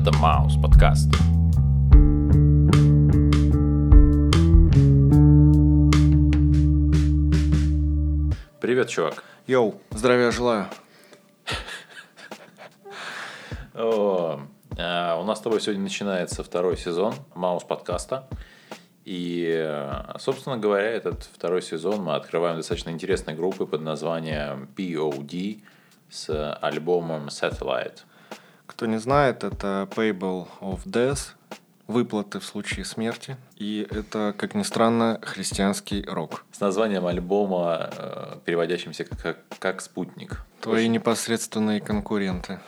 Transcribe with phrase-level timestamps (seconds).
[0.00, 1.10] Это Маус подкаст.
[8.62, 9.22] Привет, чувак.
[9.46, 10.68] Йоу, здравия желаю.
[13.74, 14.40] О,
[14.78, 18.26] а, у нас с тобой сегодня начинается второй сезон Маус подкаста.
[19.04, 25.62] И, э, собственно говоря, этот второй сезон мы открываем достаточно интересной группой под названием POD
[26.08, 28.04] с альбомом Satellite.
[28.80, 31.34] Кто не знает, это Payable of Death,
[31.86, 33.36] выплаты в случае смерти.
[33.54, 36.46] И это, как ни странно, христианский рок.
[36.50, 40.46] С названием альбома, э, переводящимся как, как, «Спутник».
[40.62, 42.58] Твои непосредственные конкуренты.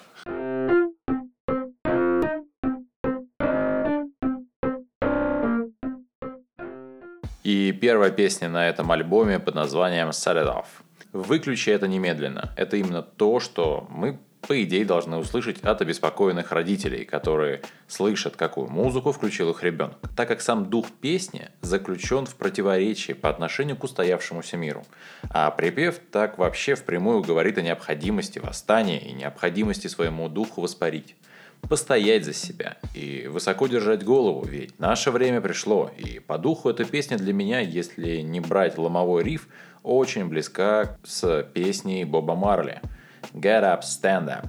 [7.42, 10.66] И первая песня на этом альбоме под названием Set It Off.
[11.14, 12.52] Выключи это немедленно.
[12.58, 18.68] Это именно то, что мы по идее, должны услышать от обеспокоенных родителей, которые слышат, какую
[18.68, 23.84] музыку включил их ребенок, так как сам дух песни заключен в противоречии по отношению к
[23.84, 24.84] устоявшемуся миру.
[25.30, 31.14] А припев так вообще впрямую говорит о необходимости восстания и необходимости своему духу воспарить.
[31.60, 36.84] Постоять за себя и высоко держать голову, ведь наше время пришло, и по духу эта
[36.84, 39.46] песня для меня, если не брать ломовой риф,
[39.84, 42.80] очень близка с песней Боба Марли–
[43.34, 44.48] Get up, stand up.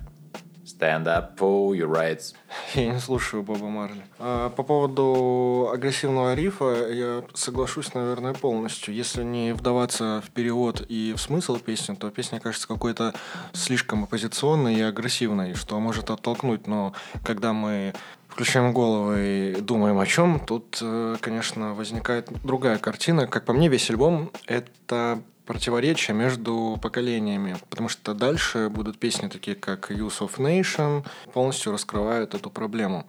[0.65, 2.33] Stand up for your rights.
[2.73, 4.01] Я не слушаю Боба Марли.
[4.17, 8.93] А, по поводу агрессивного рифа я соглашусь, наверное, полностью.
[8.93, 13.13] Если не вдаваться в перевод и в смысл песни, то песня кажется какой-то
[13.51, 16.65] слишком оппозиционной и агрессивной, что может оттолкнуть.
[16.65, 16.93] Но
[17.23, 17.93] когда мы
[18.29, 23.27] включаем головы и думаем о чем, тут, э, конечно, возникает другая картина.
[23.27, 29.55] Как по мне, весь альбом— это противоречия между поколениями, потому что дальше будут песни такие,
[29.55, 33.05] как Use of Nation, полностью раскрывают эту проблему.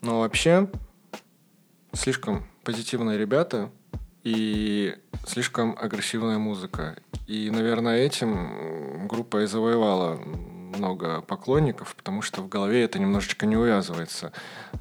[0.00, 0.68] Но вообще
[1.92, 3.70] слишком позитивные ребята
[4.24, 4.96] и
[5.26, 6.96] слишком агрессивная музыка.
[7.26, 10.20] И, наверное, этим группа и завоевала
[10.76, 14.32] много поклонников, потому что в голове это немножечко не увязывается.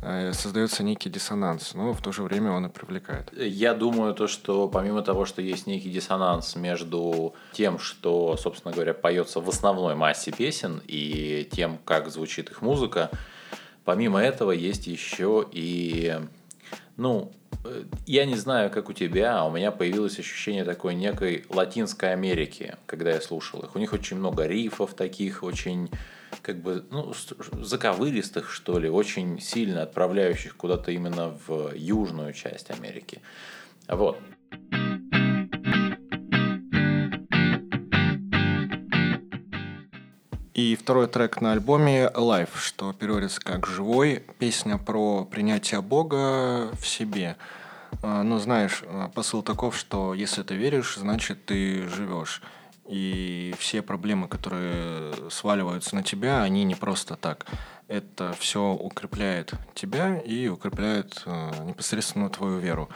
[0.01, 3.31] Э, создается некий диссонанс, но в то же время он и привлекает.
[3.33, 8.93] Я думаю, то, что помимо того, что есть некий диссонанс между тем, что, собственно говоря,
[8.93, 13.09] поется в основной массе песен, и тем, как звучит их музыка,
[13.85, 16.19] помимо этого есть еще и
[17.01, 17.31] ну,
[17.65, 22.13] э, я не знаю, как у тебя, а у меня появилось ощущение такой некой Латинской
[22.13, 23.75] Америки, когда я слушал их.
[23.75, 25.89] У них очень много рифов таких, очень
[26.43, 27.11] как бы, ну,
[27.53, 33.19] заковыристых, что ли, очень сильно отправляющих куда-то именно в южную часть Америки.
[33.87, 34.19] Вот.
[40.53, 46.85] И второй трек на альбоме Life, что переводится как «Живой», песня про принятие Бога в
[46.85, 47.37] себе.
[48.03, 52.41] А, ну, знаешь, а, посыл таков, что если ты веришь, значит ты живешь.
[52.85, 57.45] И все проблемы, которые сваливаются на тебя, они не просто так.
[57.87, 62.89] Это все укрепляет тебя и укрепляет э, непосредственно твою веру.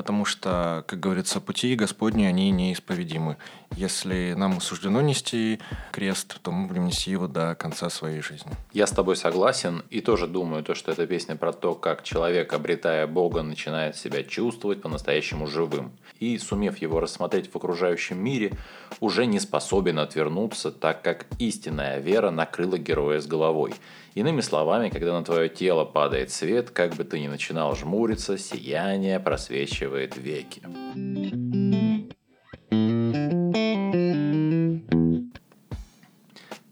[0.00, 3.36] Потому что, как говорится, пути Господни, они неисповедимы.
[3.76, 5.60] Если нам суждено нести
[5.92, 8.50] крест, то мы будем нести его до конца своей жизни.
[8.72, 12.54] Я с тобой согласен и тоже думаю, то, что эта песня про то, как человек,
[12.54, 15.92] обретая Бога, начинает себя чувствовать по-настоящему живым.
[16.18, 18.52] И, сумев его рассмотреть в окружающем мире,
[19.00, 23.74] уже не способен отвернуться, так как истинная вера накрыла героя с головой.
[24.14, 29.20] Иными словами, когда на твое тело падает свет, как бы ты ни начинал жмуриться, сияние
[29.20, 30.62] просвечивает веки.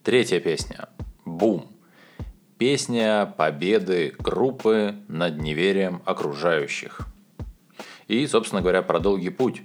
[0.02, 0.88] Третья песня.
[1.24, 1.66] Бум.
[2.56, 7.08] Песня победы группы над неверием окружающих.
[8.06, 9.62] И, собственно говоря, про долгий путь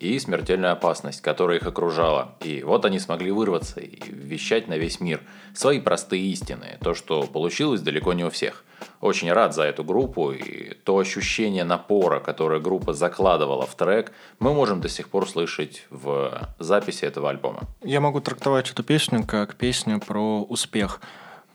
[0.00, 2.34] и смертельную опасность, которая их окружала.
[2.40, 5.20] И вот они смогли вырваться и вещать на весь мир
[5.54, 8.64] свои простые истины, то, что получилось далеко не у всех.
[9.02, 14.54] Очень рад за эту группу и то ощущение напора, которое группа закладывала в трек, мы
[14.54, 17.60] можем до сих пор слышать в записи этого альбома.
[17.82, 21.02] Я могу трактовать эту песню как песню про успех.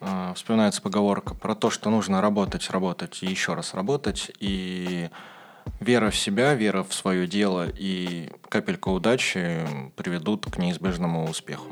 [0.01, 4.29] А, вспоминается поговорка про то, что нужно работать, работать и еще раз работать.
[4.39, 5.09] И
[5.79, 11.69] вера в себя, вера в свое дело и капелька удачи приведут к неизбежному успеху.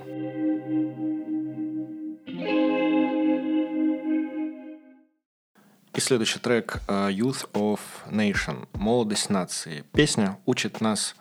[5.94, 7.80] И следующий трек uh, Youth of
[8.10, 9.84] Nation, молодость нации.
[9.94, 11.16] Песня учит нас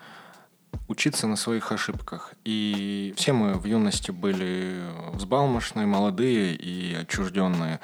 [0.88, 2.32] учиться на своих ошибках.
[2.44, 4.82] И все мы в юности были
[5.12, 7.80] взбалмошные, молодые и отчужденные.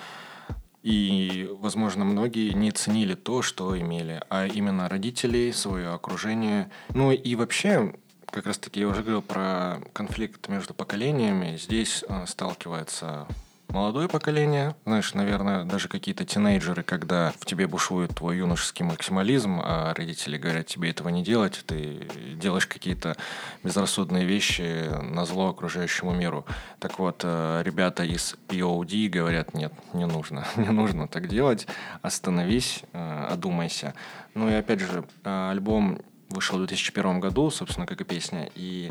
[0.88, 6.70] И, возможно, многие не ценили то, что имели, а именно родителей, свое окружение.
[6.94, 7.94] Ну и вообще,
[8.24, 11.58] как раз таки я уже говорил про конфликт между поколениями.
[11.58, 13.28] Здесь э, сталкивается
[13.68, 19.94] молодое поколение, знаешь, наверное, даже какие-то тинейджеры, когда в тебе бушует твой юношеский максимализм, а
[19.94, 23.16] родители говорят тебе этого не делать, ты делаешь какие-то
[23.62, 26.46] безрассудные вещи на зло окружающему миру.
[26.78, 31.66] Так вот, э, ребята из POD говорят, нет, не нужно, не нужно так делать,
[32.02, 33.94] остановись, э, одумайся.
[34.34, 36.00] Ну и опять же, э, альбом
[36.30, 38.90] вышел в 2001 году, собственно, как и песня, и,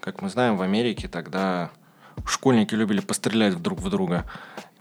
[0.00, 1.70] как мы знаем, в Америке тогда
[2.24, 4.24] школьники любили пострелять друг в друга.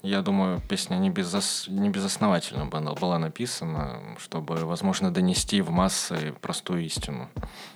[0.01, 1.65] Я думаю, песня не, безос...
[1.67, 7.27] не безосновательно была написана, чтобы, возможно, донести в массы простую истину.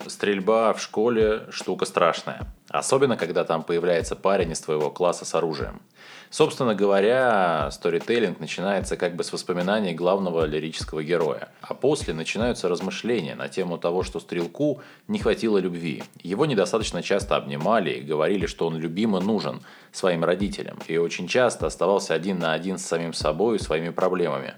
[0.05, 2.47] Стрельба в школе– штука страшная.
[2.69, 5.81] Особенно, когда там появляется парень из твоего класса с оружием.
[6.29, 11.49] Собственно говоря, сторителлинг начинается как бы с воспоминаний главного лирического героя.
[11.61, 16.03] А после начинаются размышления на тему того, что стрелку не хватило любви.
[16.21, 19.61] Его недостаточно часто обнимали и говорили, что он любим и нужен
[19.91, 20.77] своим родителям.
[20.87, 24.53] И очень часто оставался один на один с самим собой и своими проблемами.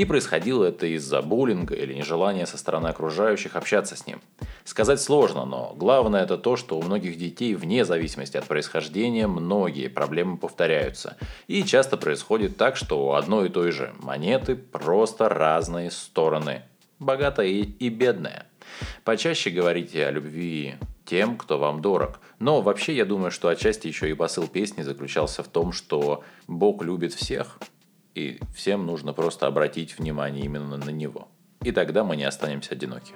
[0.00, 4.22] И происходило это из-за буллинга или нежелания со стороны окружающих общаться с ним.
[4.64, 9.88] Сказать сложно, но главное это то, что у многих детей, вне зависимости от происхождения, многие
[9.88, 11.18] проблемы повторяются.
[11.48, 16.62] И часто происходит так, что у одной и той же монеты просто разные стороны.
[16.98, 18.46] Богатая и бедная.
[19.04, 22.20] Почаще говорите о любви тем, кто вам дорог.
[22.38, 26.82] Но вообще я думаю, что отчасти еще и посыл песни заключался в том, что Бог
[26.82, 27.58] любит всех,
[28.14, 31.28] и всем нужно просто обратить внимание именно на него.
[31.62, 33.14] И тогда мы не останемся одиноки.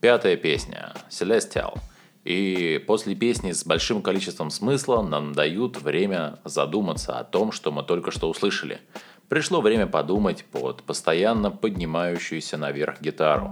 [0.00, 1.78] Пятая песня Celestial.
[2.24, 7.82] И после песни с большим количеством смысла нам дают время задуматься о том, что мы
[7.82, 8.80] только что услышали.
[9.28, 13.50] Пришло время подумать под постоянно поднимающуюся наверх гитару.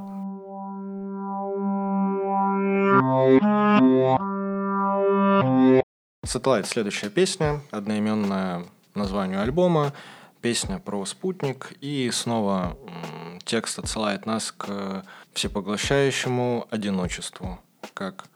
[6.25, 8.65] Satellite следующая песня, одноименная
[8.95, 9.93] названию альбома,
[10.41, 12.79] песня про спутник, и снова
[13.45, 17.59] текст отсылает нас к всепоглощающему одиночеству,
[17.93, 18.27] как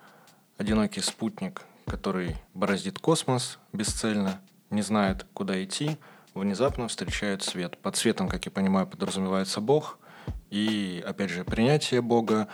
[0.59, 4.41] одинокий спутник, который бороздит космос бесцельно,
[4.71, 5.97] не знает, куда идти,
[6.35, 7.79] внезапно встречает свет.
[7.79, 10.01] Под светом, как я понимаю, подразумевается Бог,
[10.51, 12.49] и, опять же, принятие Бога,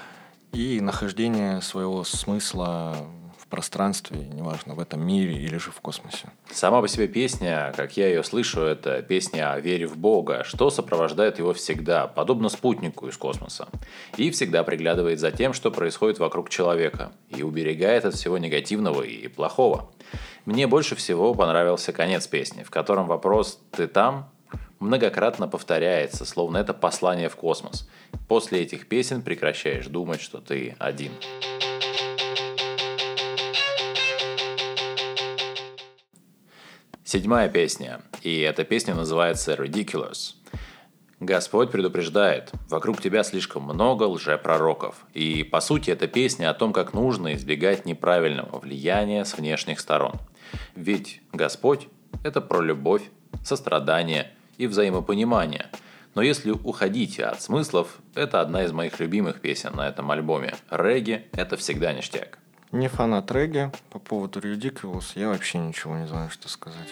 [0.53, 2.99] и нахождение своего смысла
[3.53, 6.31] пространстве, неважно, в этом мире или же в космосе.
[6.51, 10.71] Сама по себе песня, как я ее слышу, это песня о вере в Бога, что
[10.71, 13.69] сопровождает его всегда, подобно спутнику из космоса.
[14.17, 19.29] И всегда приглядывает за тем, что происходит вокруг человека, и уберегает от всего негативного и
[19.29, 19.93] плохого.
[20.47, 24.31] Мне больше всего понравился конец песни, в котором вопрос «ты там?»
[24.81, 27.87] многократно повторяется, словно это послание в космос.
[28.29, 31.13] После этих песен прекращаешь думать, что ты один.
[37.13, 40.37] Седьмая песня, и эта песня называется Ridiculous.
[41.21, 45.05] Господь предупреждает, вокруг тебя слишком много лжепророков.
[45.13, 50.15] И по сути эта песня о том, как нужно избегать неправильного влияния с внешних сторон.
[50.75, 51.89] Ведь Господь–
[52.25, 53.03] это про любовь,
[53.45, 55.67] сострадание и взаимопонимание.
[56.15, 60.55] Но если уходить от смыслов, это одна из моих любимых песен на этом альбоме.
[60.71, 62.39] Регги– это всегда ништяк.
[62.73, 63.71] Не фанат регги.
[63.91, 66.89] По поводу Ridiculous я вообще ничего не знаю, что сказать.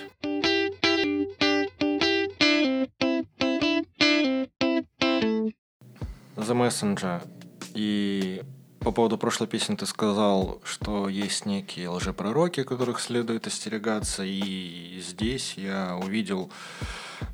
[6.36, 7.26] The Messenger.
[7.72, 8.42] И
[8.80, 14.22] по поводу прошлой песни ты сказал, что есть некие лжепророки, которых следует остерегаться.
[14.22, 16.52] И здесь я увидел,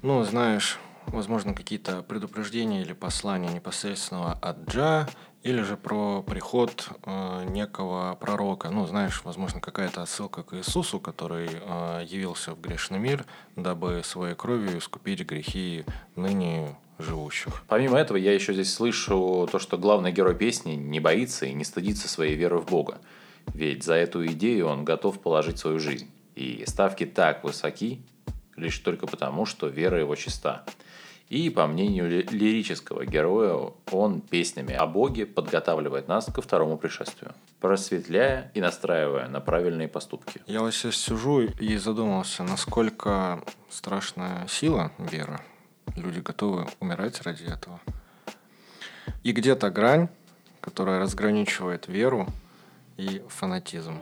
[0.03, 5.09] ну, знаешь, возможно, какие-то предупреждения или послания непосредственного от Джа
[5.47, 8.69] или же про приход э, некого пророка.
[8.71, 13.25] Ну, знаешь, возможно, какая-то отсылка к Иисусу, который э, явился в грешный мир,
[13.55, 15.85] дабы своей кровью искупить грехи
[16.17, 17.62] ныне живущих.
[17.69, 21.62] Помимо этого, я еще здесь слышу то, что главный герой песни не боится и не
[21.62, 22.99] стыдится своей веры в Бога.
[23.55, 26.11] Ведь за эту идею он готов положить свою жизнь.
[26.35, 28.00] И ставки так высоки,
[28.57, 30.65] лишь только потому, что вера его чиста.
[31.28, 38.52] И, по мнению лирического героя, он песнями о Боге подготавливает нас ко второму пришествию, просветляя
[38.54, 40.40] и настраивая на правильные поступки.
[40.47, 45.40] Я вот сейчас сижу и задумался, насколько страшная сила веры.
[45.97, 47.80] люди готовы умирать ради этого.
[49.25, 50.09] И где-то грань,
[50.61, 52.28] которая разграничивает веру
[52.97, 53.99] и фанатизм.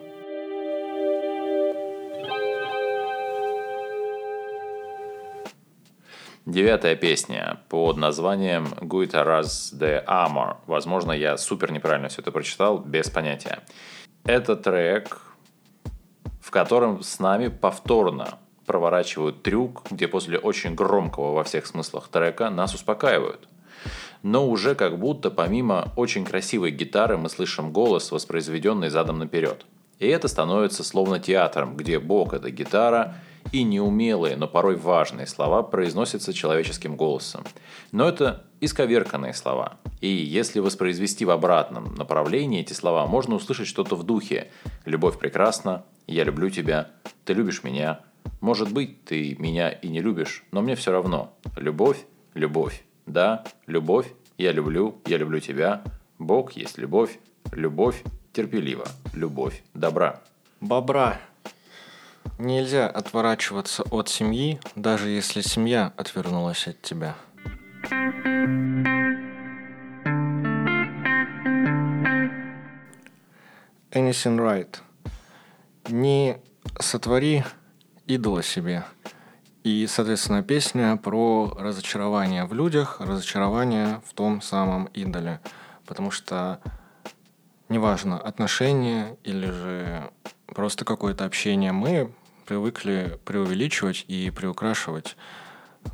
[6.46, 10.56] Девятая песня под названием Guitaras de Amor.
[10.66, 13.60] Возможно, я супер неправильно все это прочитал, без понятия.
[14.26, 15.22] Это трек,
[16.42, 22.50] в котором с нами повторно проворачивают трюк, где после очень громкого во всех смыслах трека
[22.50, 23.48] нас успокаивают.
[24.22, 29.64] Но уже как будто помимо очень красивой гитары мы слышим голос, воспроизведенный задом наперед.
[29.98, 33.14] И это становится словно театром, где бог– это гитара–
[33.52, 37.44] и неумелые, но порой важные слова произносятся человеческим голосом.
[37.92, 39.78] Но это исковерканные слова.
[40.00, 44.50] И если воспроизвести в обратном направлении эти слова, можно услышать что-то в духе
[44.84, 46.90] «Любовь прекрасна», «Я люблю тебя»,
[47.24, 48.00] «Ты любишь меня»,
[48.40, 51.34] «Может быть, ты меня и не любишь, но мне все равно».
[51.56, 52.84] «Любовь, любовь».
[53.06, 54.06] «Да, любовь,
[54.38, 55.82] я люблю, я люблю тебя».
[56.18, 57.18] «Бог есть любовь»,
[57.52, 58.02] «Любовь
[58.34, 60.20] терпелива», «Любовь добра».
[60.60, 61.20] Бобра.
[62.38, 67.14] Нельзя отворачиваться от семьи, даже если семья отвернулась от тебя.
[73.92, 74.76] Anything right.
[75.88, 76.38] Не
[76.80, 77.44] сотвори
[78.06, 78.84] идола себе.
[79.62, 85.40] И, соответственно, песня про разочарование в людях, разочарование в том самом идоле.
[85.86, 86.60] Потому что
[87.68, 90.10] неважно, отношения или же
[90.46, 92.12] просто какое-то общение, мы
[92.46, 95.16] привыкли преувеличивать и приукрашивать.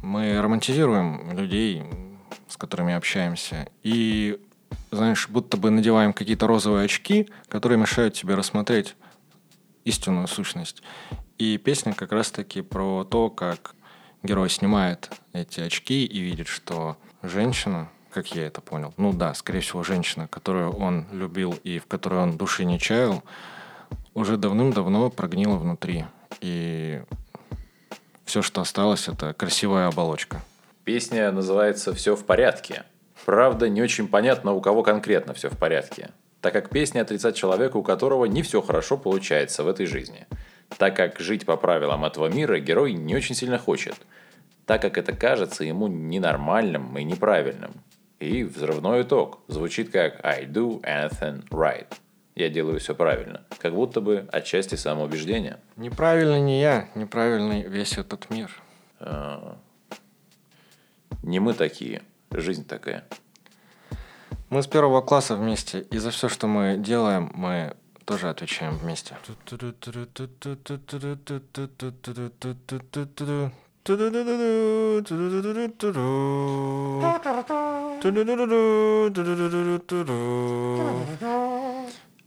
[0.03, 1.85] Мы романтизируем людей,
[2.49, 4.41] с которыми общаемся, и,
[4.91, 8.97] знаешь, будто бы надеваем какие-то розовые очки, которые мешают тебе рассмотреть
[9.85, 10.83] истинную сущность.
[11.39, 13.75] И песня как раз-таки про то, как
[14.23, 19.61] герой снимает эти очки и видит, что женщина, как я это понял, ну да, скорее
[19.61, 23.23] всего, женщина, которую он любил и в которой он души не чаял,
[24.15, 26.05] уже давным-давно прогнила внутри
[26.41, 27.03] и
[28.25, 30.41] все, что осталось, это красивая оболочка.
[30.85, 32.85] Песня называется «Все в порядке».
[33.27, 37.77] Правда, не очень понятно, у кого конкретно все в порядке, так как песня отрицает человека,
[37.77, 40.27] у которого не все хорошо получается в этой жизни.
[40.79, 43.97] Так как жить по правилам этого мира герой не очень сильно хочет,
[44.65, 47.73] так как это кажется ему ненормальным и неправильным.
[48.21, 51.89] И взрывной итог звучит как «I do anything right»
[52.41, 53.43] я делаю все правильно.
[53.59, 55.61] Как будто бы отчасти самоубеждения.
[55.77, 58.51] Неправильно не я, неправильный весь этот мир.
[58.99, 59.59] А,
[61.23, 63.05] не мы такие, жизнь такая.
[64.49, 69.17] Мы с первого класса вместе, и за все, что мы делаем, мы тоже отвечаем вместе.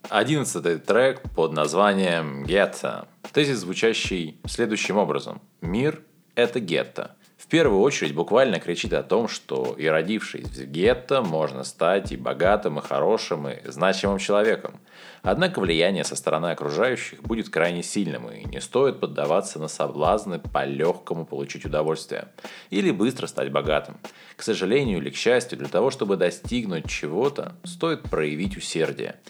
[0.10, 3.08] Одиннадцатый трек под названием «Гетто».
[3.32, 5.42] Тезис, звучащий следующим образом.
[5.62, 6.04] Мир–
[6.36, 7.16] это гетто.
[7.54, 12.80] Первую очередь буквально кричит о том, что и родившись в гетто, можно стать и богатым,
[12.80, 14.80] и хорошим, и значимым человеком.
[15.22, 21.28] Однако влияние со стороны окружающих будет крайне сильным, и не стоит поддаваться на соблазны по-легкому
[21.28, 22.30] получить удовольствие.
[22.72, 23.98] Или быстро стать богатым.
[24.36, 29.18] К сожалению или к счастью, для того, чтобы достигнуть чего-то, стоит проявить усердие–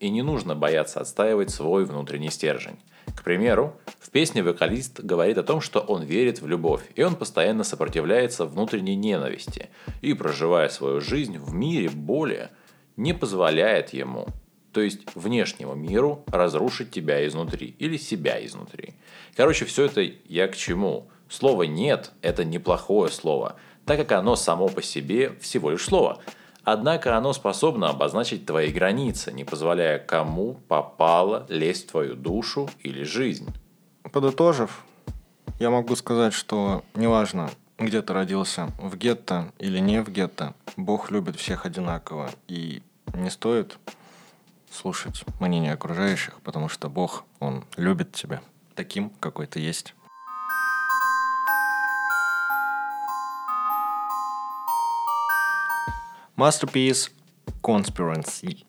[0.00, 2.78] и не нужно бояться отстаивать свой внутренний стержень.
[3.14, 7.14] К примеру, в песне вокалист говорит о том, что он верит в любовь, и он
[7.16, 9.70] постоянно сопротивляется внутренней ненависти,
[10.02, 12.50] и, проживая свою жизнь в мире боли,
[12.96, 14.26] не позволяет ему,
[14.72, 18.94] то есть внешнему миру, разрушить тебя изнутри или себя изнутри.
[19.36, 21.08] Короче, все это я к чему?
[21.28, 26.20] Слово «нет»– это неплохое слово, так как оно само по себе всего лишь слово–
[26.66, 33.04] Однако оно способно обозначить твои границы, не позволяя кому попало лезть в твою душу или
[33.04, 33.54] жизнь.
[34.10, 34.84] Подытожив,
[35.60, 41.12] я могу сказать, что неважно, где ты родился, в гетто или не в гетто, Бог
[41.12, 42.30] любит всех одинаково.
[42.48, 42.82] И
[43.14, 43.78] не стоит
[44.68, 48.42] слушать мнение окружающих, потому что Бог, Он любит тебя
[48.74, 49.94] таким, какой ты есть.
[56.36, 57.10] Masterpiece
[57.62, 58.64] Conspiracy.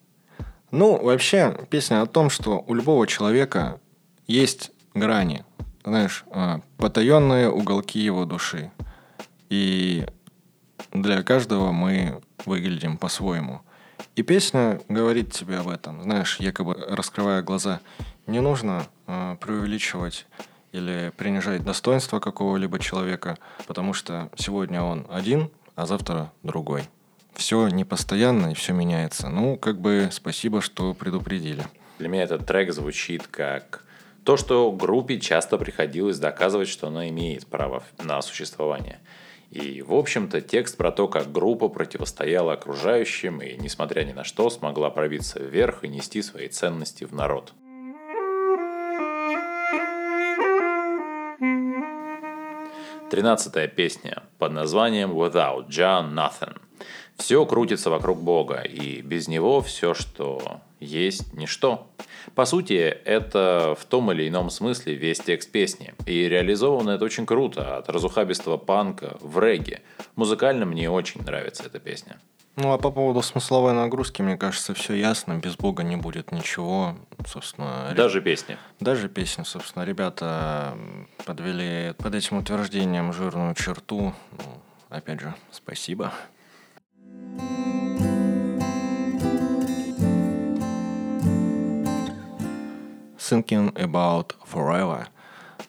[0.70, 3.80] Ну, вообще, песня о том, что у любого человека
[4.26, 5.44] есть грани,
[5.84, 8.70] знаешь, а, потаенные уголки его души.
[9.50, 10.06] И
[10.92, 13.60] для каждого мы выглядим по-своему.
[14.16, 17.80] И песня говорит тебе об этом, знаешь, якобы раскрывая глаза.
[18.26, 20.26] Не нужно э, преувеличивать
[20.72, 26.88] или принижать достоинство какого-либо человека, потому что сегодня он один, а завтра другой.
[27.34, 29.28] Все непостоянно и все меняется.
[29.28, 31.64] Ну, как бы спасибо, что предупредили.
[31.98, 33.84] Для меня этот трек звучит как
[34.24, 39.00] то, что группе часто приходилось доказывать, что она имеет право на существование.
[39.50, 44.50] И, в общем-то, текст про то, как группа противостояла окружающим и, несмотря ни на что,
[44.50, 47.54] смогла пробиться вверх и нести свои ценности в народ.
[53.10, 56.58] Тринадцатая песня под названием Without John Nothing.
[57.18, 61.88] Все крутится вокруг Бога, и без него все, что есть, ничто.
[62.34, 65.94] По сути, это в том или ином смысле весь текст песни.
[66.06, 69.80] И реализовано это очень круто, от разухабистого панка в регги.
[70.14, 72.18] Музыкально мне очень нравится эта песня.
[72.54, 75.38] Ну, а по поводу смысловой нагрузки, мне кажется, все ясно.
[75.38, 76.96] Без Бога не будет ничего,
[77.26, 77.92] собственно.
[77.96, 78.56] Даже песни.
[78.80, 79.84] Даже песни, собственно.
[79.84, 80.76] Ребята
[81.24, 84.12] подвели под этим утверждением жирную черту.
[84.32, 84.44] Ну,
[84.88, 86.12] опять же, спасибо.
[93.28, 95.06] Thinking About Forever,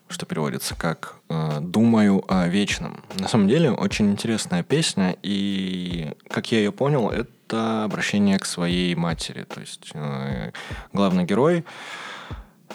[0.08, 3.04] что переводится как э, «Думаю о вечном».
[3.18, 8.96] На самом деле, очень интересная песня, и, как я ее понял, это обращение к своей
[8.96, 9.44] матери.
[9.44, 10.51] То есть э,
[10.94, 11.66] главный герой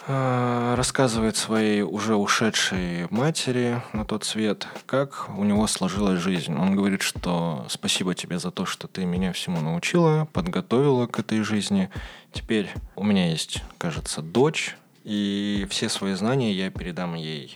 [0.06, 6.54] рассказывает своей уже ушедшей матери на тот свет, как у него сложилась жизнь.
[6.54, 11.42] Он говорит, что спасибо тебе за то, что ты меня всему научила, подготовила к этой
[11.42, 11.90] жизни.
[12.32, 17.54] Теперь у меня есть, кажется, дочь, и все свои знания я передам ей.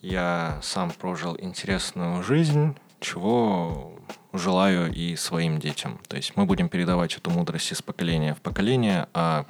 [0.00, 3.97] Я сам прожил интересную жизнь, чего
[4.32, 6.00] желаю и своим детям.
[6.08, 9.44] То есть мы будем передавать эту мудрость из поколения в поколение, а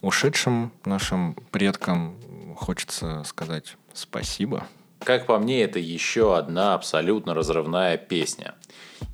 [0.00, 2.16] ушедшим нашим предкам
[2.56, 4.66] хочется сказать спасибо.
[5.00, 8.54] Как по мне, это еще одна абсолютно разрывная песня.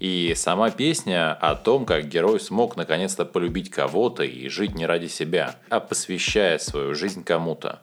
[0.01, 5.07] И сама песня о том, как герой смог наконец-то полюбить кого-то и жить не ради
[5.07, 7.83] себя, а посвящая свою жизнь кому-то.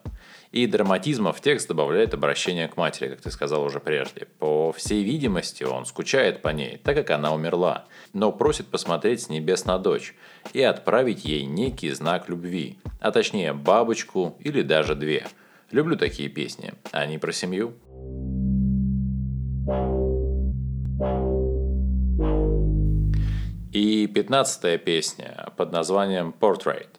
[0.54, 4.28] И драматизма в текст добавляет обращение к матери, как ты сказал уже прежде.
[4.38, 9.28] По всей видимости, он скучает по ней, так как она умерла, но просит посмотреть с
[9.28, 10.14] небес на дочь
[10.52, 15.26] и отправить ей некий знак любви, а точнее бабочку или даже две.
[15.72, 17.74] Люблю такие песни, они про семью.
[23.72, 26.90] И пятнадцатая песня под названием Portrait.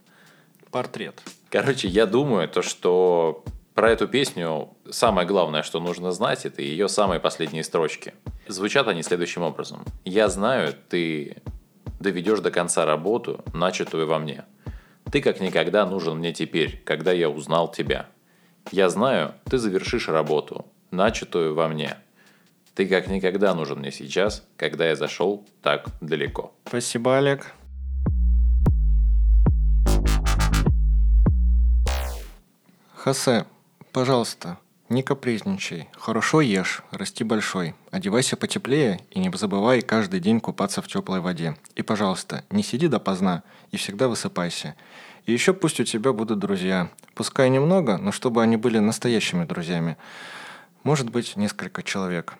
[0.71, 1.21] Портрет.
[1.49, 6.88] Короче, я думаю, то, что про эту песню самое главное, что нужно знать, это ее
[6.88, 8.13] самые последние строчки.
[8.47, 9.84] Звучат они следующим образом.
[10.05, 11.41] «Я знаю, ты
[11.99, 14.45] доведешь до конца работу, начатую во мне.
[15.12, 18.08] Ты как никогда нужен мне теперь, когда я узнал тебя.
[18.71, 21.97] Я знаю, ты завершишь работу, начатую во мне.
[22.73, 26.53] Ты как никогда нужен мне сейчас, когда я зашел так далеко.
[26.65, 27.53] Спасибо, Олег.
[33.05, 33.45] Хосе,
[33.91, 34.57] пожалуйста,
[34.89, 35.89] не капризничай.
[35.95, 37.75] Хорошо ешь, расти большой.
[37.91, 41.55] Одевайся потеплее и не забывай каждый день купаться в теплой воде.
[41.75, 44.73] И, пожалуйста, не сиди допоздна и всегда высыпайся.
[45.27, 46.89] И еще пусть у тебя будут друзья.
[47.13, 49.97] Пускай немного, но чтобы они были настоящими друзьями.
[50.81, 52.33] Может быть, несколько человек.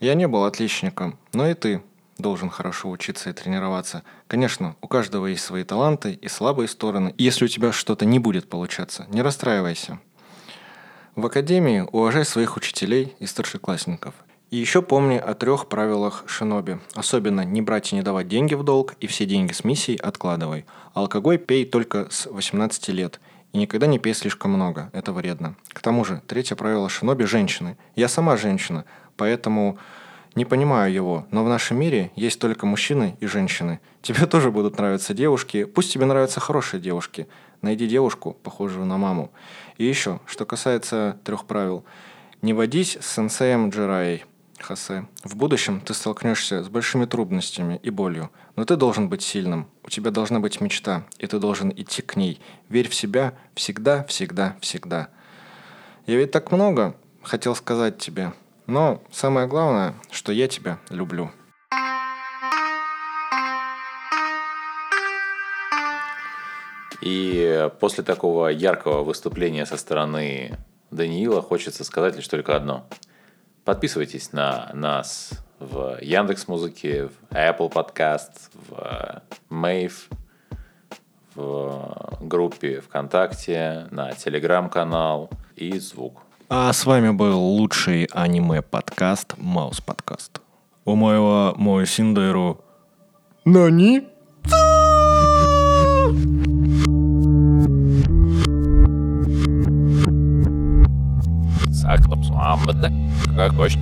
[0.00, 1.82] Я не был отличником, но и ты
[2.20, 4.02] должен хорошо учиться и тренироваться.
[4.26, 7.14] Конечно, у каждого есть свои таланты и слабые стороны.
[7.18, 9.98] Если у тебя что-то не будет получаться, не расстраивайся.
[11.16, 14.14] В академии уважай своих учителей и старшеклассников.
[14.50, 16.80] И еще помни о трех правилах шиноби.
[16.94, 20.66] Особенно не брать и не давать деньги в долг, и все деньги с миссией откладывай.
[20.92, 23.20] Алкоголь пей только с 18 лет.
[23.52, 25.54] И никогда не пей слишком много, это вредно.
[25.68, 27.76] К тому же, третье правило шиноби– женщины.
[27.96, 28.84] Я сама женщина,
[29.16, 29.78] поэтому
[30.34, 33.80] не понимаю его, но в нашем мире есть только мужчины и женщины.
[34.02, 37.26] Тебе тоже будут нравиться девушки, пусть тебе нравятся хорошие девушки.
[37.62, 39.32] Найди девушку, похожую на маму.
[39.76, 41.84] И еще, что касается трех правил.
[42.42, 44.24] Не водись с сенсеем Джираей,
[44.62, 45.06] Хосе.
[45.24, 49.68] В будущем ты столкнешься с большими трудностями и болью, но ты должен быть сильным.
[49.84, 52.40] У тебя должна быть мечта, и ты должен идти к ней.
[52.68, 55.08] Верь в себя всегда, всегда, всегда.
[56.06, 58.32] Я ведь так много хотел сказать тебе,
[58.70, 61.30] но самое главное, что я тебя люблю.
[67.02, 70.56] И после такого яркого выступления со стороны
[70.90, 72.86] Даниила хочется сказать лишь только одно.
[73.64, 79.94] Подписывайтесь на нас в Яндекс Музыке, в Apple Podcast, в Mave,
[81.34, 86.22] в группе ВКонтакте, на Телеграм-канал и звук.
[86.52, 90.40] А с вами был лучший аниме-подкаст Маус Подкаст.
[90.84, 92.58] У моего мой синдеру
[93.44, 94.02] Нани?
[101.70, 102.92] Саклапсуамбада,
[103.36, 103.78] как хочешь.